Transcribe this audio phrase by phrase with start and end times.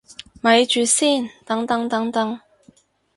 [0.41, 2.39] 咪住先，等等等等